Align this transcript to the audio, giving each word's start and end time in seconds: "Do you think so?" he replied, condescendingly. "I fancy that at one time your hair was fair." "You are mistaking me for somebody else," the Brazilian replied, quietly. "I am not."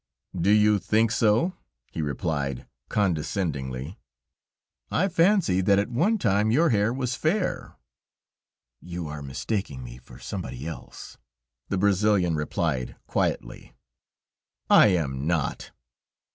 "Do 0.35 0.49
you 0.49 0.79
think 0.79 1.11
so?" 1.11 1.53
he 1.91 2.01
replied, 2.01 2.67
condescendingly. 2.89 3.99
"I 4.89 5.07
fancy 5.07 5.61
that 5.61 5.77
at 5.77 5.89
one 5.91 6.17
time 6.17 6.49
your 6.49 6.69
hair 6.71 6.91
was 6.91 7.13
fair." 7.15 7.75
"You 8.79 9.07
are 9.09 9.21
mistaking 9.21 9.83
me 9.83 9.99
for 9.99 10.17
somebody 10.17 10.65
else," 10.65 11.19
the 11.69 11.77
Brazilian 11.77 12.35
replied, 12.35 12.95
quietly. 13.05 13.75
"I 14.71 14.87
am 14.87 15.27
not." 15.27 15.69